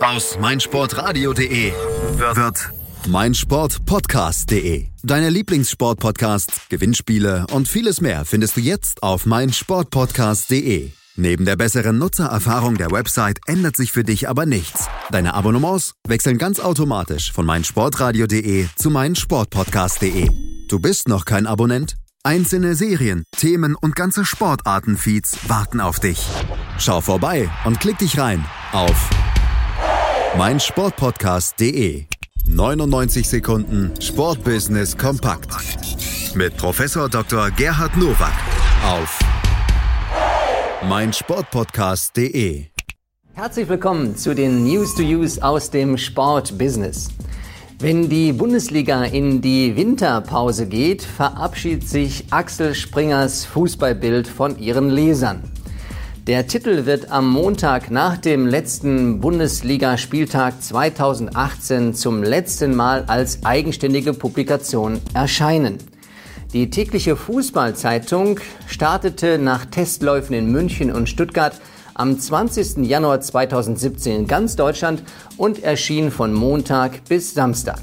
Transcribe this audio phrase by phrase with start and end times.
[0.00, 1.72] Aus meinsportradio.de
[2.16, 2.70] wird
[3.08, 4.86] meinsportpodcast.de.
[5.02, 10.90] Deine Lieblingssportpodcasts, Gewinnspiele und vieles mehr findest du jetzt auf meinsportpodcast.de.
[11.16, 14.86] Neben der besseren Nutzererfahrung der Website ändert sich für dich aber nichts.
[15.10, 20.28] Deine Abonnements wechseln ganz automatisch von meinsportradio.de zu meinsportpodcast.de.
[20.68, 21.96] Du bist noch kein Abonnent?
[22.22, 26.24] Einzelne Serien, Themen und ganze Sportartenfeeds warten auf dich.
[26.78, 29.10] Schau vorbei und klick dich rein auf
[30.36, 32.06] meinsportpodcast.de.
[32.46, 35.50] 99 Sekunden Sportbusiness kompakt
[36.34, 37.50] mit Professor Dr.
[37.50, 38.32] Gerhard Nowak
[38.84, 39.18] auf
[40.88, 42.66] meinsportpodcast.de.
[43.34, 47.10] Herzlich willkommen zu den News to Use aus dem Sportbusiness.
[47.78, 55.51] Wenn die Bundesliga in die Winterpause geht, verabschiedet sich Axel Springers Fußballbild von ihren Lesern.
[56.28, 64.14] Der Titel wird am Montag nach dem letzten Bundesligaspieltag 2018 zum letzten Mal als eigenständige
[64.14, 65.78] Publikation erscheinen.
[66.52, 68.38] Die tägliche Fußballzeitung
[68.68, 71.60] startete nach Testläufen in München und Stuttgart
[71.94, 72.86] am 20.
[72.86, 75.02] Januar 2017 in ganz Deutschland
[75.36, 77.80] und erschien von Montag bis Samstag.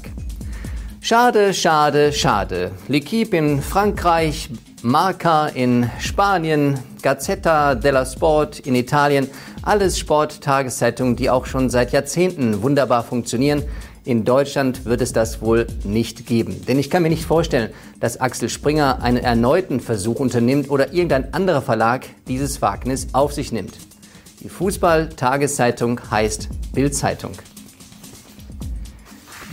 [1.02, 2.70] Schade, schade, schade.
[2.88, 4.48] L'Equipe in Frankreich,
[4.82, 9.28] Marca in Spanien, Gazzetta della Sport in Italien,
[9.62, 13.62] alles Sporttageszeitungen, die auch schon seit Jahrzehnten wunderbar funktionieren.
[14.04, 16.64] In Deutschland wird es das wohl nicht geben.
[16.66, 21.34] Denn ich kann mir nicht vorstellen, dass Axel Springer einen erneuten Versuch unternimmt oder irgendein
[21.34, 23.74] anderer Verlag dieses Wagnis auf sich nimmt.
[24.40, 27.32] Die Fußball-Tageszeitung heißt Bildzeitung.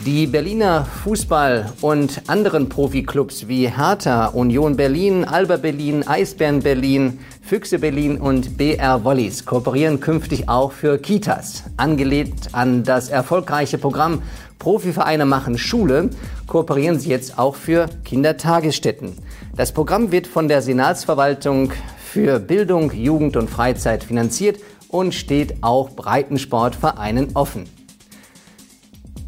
[0.05, 7.79] Die Berliner Fußball- und anderen Profiklubs wie Hertha, Union Berlin, Alba Berlin, Eisbären Berlin, Füchse
[7.79, 11.63] Berlin und BR Wollies kooperieren künftig auch für Kitas.
[11.77, 14.21] Angelehnt an das erfolgreiche Programm
[14.59, 16.09] Profivereine machen Schule,
[16.45, 19.13] kooperieren sie jetzt auch für Kindertagesstätten.
[19.55, 21.71] Das Programm wird von der Senatsverwaltung
[22.11, 24.59] für Bildung, Jugend und Freizeit finanziert
[24.89, 27.63] und steht auch Breitensportvereinen offen.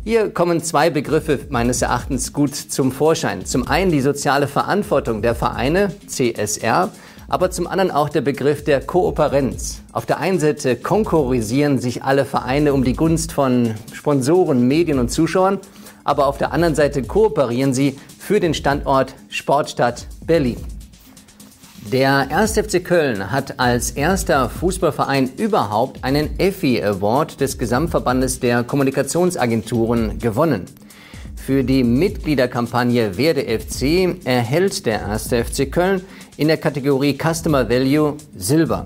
[0.04, 3.46] Hier kommen zwei Begriffe meines Erachtens gut zum Vorschein.
[3.46, 6.90] Zum einen die soziale Verantwortung der Vereine, CSR,
[7.30, 9.82] aber zum anderen auch der Begriff der Kooperenz.
[9.94, 15.10] Auf der einen Seite konkurrisieren sich alle Vereine um die Gunst von Sponsoren, Medien und
[15.10, 15.60] Zuschauern,
[16.04, 20.58] aber auf der anderen Seite kooperieren sie für den Standort Sportstadt Berlin.
[21.92, 22.54] Der 1.
[22.54, 30.66] FC Köln hat als erster Fußballverein überhaupt einen EFI Award des Gesamtverbandes der Kommunikationsagenturen gewonnen.
[31.36, 35.30] Für die Mitgliederkampagne Werde FC erhält der 1.
[35.30, 36.02] FC Köln
[36.40, 38.86] in der Kategorie Customer Value Silber.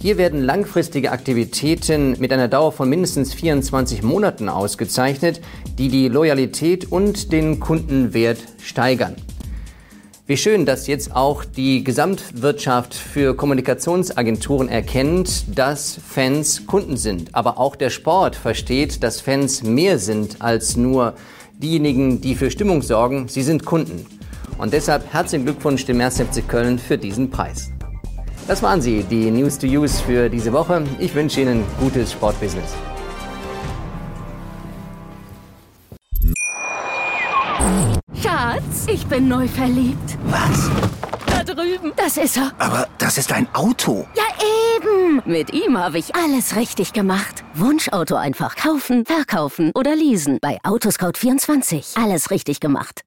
[0.00, 5.42] Hier werden langfristige Aktivitäten mit einer Dauer von mindestens 24 Monaten ausgezeichnet,
[5.76, 9.16] die die Loyalität und den Kundenwert steigern.
[10.26, 17.34] Wie schön, dass jetzt auch die Gesamtwirtschaft für Kommunikationsagenturen erkennt, dass Fans Kunden sind.
[17.34, 21.12] Aber auch der Sport versteht, dass Fans mehr sind als nur
[21.58, 23.28] diejenigen, die für Stimmung sorgen.
[23.28, 24.06] Sie sind Kunden.
[24.58, 26.20] Und deshalb herzlichen Glückwunsch dem 1.
[26.20, 27.70] FC Köln für diesen Preis.
[28.46, 30.84] Das waren sie, die News to Use für diese Woche.
[30.98, 32.74] Ich wünsche Ihnen gutes Sportbusiness.
[38.22, 40.18] Schatz, ich bin neu verliebt.
[40.26, 40.70] Was?
[41.26, 41.92] Da drüben.
[41.96, 42.52] Das ist er.
[42.58, 44.06] Aber das ist ein Auto.
[44.14, 44.24] Ja,
[44.76, 45.22] eben.
[45.24, 47.44] Mit ihm habe ich alles richtig gemacht.
[47.54, 50.38] Wunschauto einfach kaufen, verkaufen oder leasen.
[50.42, 52.02] Bei Autoscout24.
[52.02, 53.02] Alles richtig gemacht.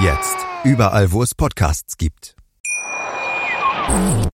[0.00, 0.38] Jetzt.
[0.64, 2.34] Überall, wo es Podcasts gibt.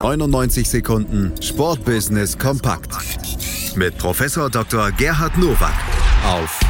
[0.00, 2.94] 99 Sekunden Sportbusiness kompakt.
[3.74, 4.92] Mit Professor Dr.
[4.92, 5.74] Gerhard Nowak
[6.24, 6.60] auf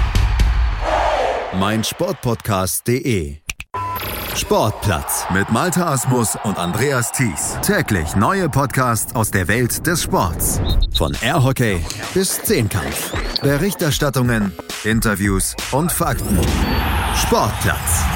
[1.59, 3.37] meinsportpodcast.de.
[4.35, 7.59] Sportplatz mit Malta Asmus und Andreas Thies.
[7.61, 10.59] Täglich neue Podcasts aus der Welt des Sports.
[10.97, 11.85] Von Airhockey
[12.15, 13.13] bis Zehnkampf.
[13.43, 14.53] Berichterstattungen,
[14.85, 16.39] Interviews und Fakten.
[17.15, 18.16] Sportplatz